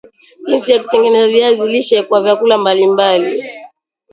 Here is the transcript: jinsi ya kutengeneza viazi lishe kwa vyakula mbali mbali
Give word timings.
jinsi 0.47 0.71
ya 0.71 0.79
kutengeneza 0.83 1.27
viazi 1.31 1.67
lishe 1.67 2.03
kwa 2.03 2.21
vyakula 2.23 2.57
mbali 2.57 2.87
mbali 2.87 3.43